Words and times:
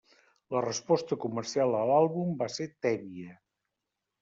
La 0.53 0.63
resposta 0.63 1.17
comercial 1.25 1.77
a 1.81 1.83
l'àlbum 1.91 2.33
va 2.41 2.49
ser 2.57 2.69
tèbia. 2.89 3.39